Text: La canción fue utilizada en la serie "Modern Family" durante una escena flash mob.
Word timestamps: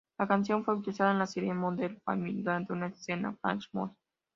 La 0.17 0.25
canción 0.27 0.65
fue 0.65 0.73
utilizada 0.73 1.11
en 1.11 1.19
la 1.19 1.27
serie 1.27 1.53
"Modern 1.53 2.01
Family" 2.03 2.41
durante 2.41 2.73
una 2.73 2.87
escena 2.87 3.37
flash 3.39 3.67
mob. 3.73 3.93